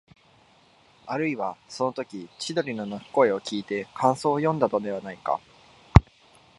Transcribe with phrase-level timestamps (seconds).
[1.05, 5.39] あるいは、そのとき千鳥の鳴く声をきいて感想をよんだのではないか、